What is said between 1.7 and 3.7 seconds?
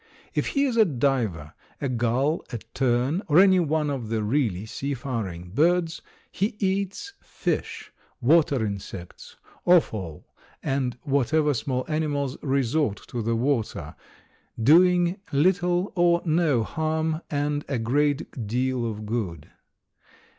a gull, a tern, or any